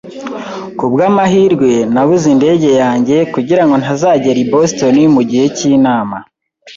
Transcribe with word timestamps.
Kubwamahirwe, 0.77 1.71
nabuze 1.93 2.25
indege 2.35 2.69
yanjye, 2.81 3.17
kugirango 3.33 3.75
ntazagera 3.81 4.39
i 4.45 4.47
Boston 4.51 4.95
mugihe 5.15 5.45
cyinama. 5.57 6.17